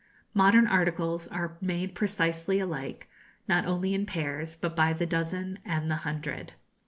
Modern 0.33 0.65
articles 0.65 1.27
are 1.27 1.59
made 1.61 1.93
precisely 1.93 2.59
alike, 2.59 3.07
not 3.47 3.65
only 3.67 3.93
in 3.93 4.07
pairs, 4.07 4.55
but 4.55 4.75
by 4.75 4.93
the 4.93 5.05
dozen 5.05 5.59
and 5.63 5.91
the 5.91 5.97
hundred. 5.97 6.53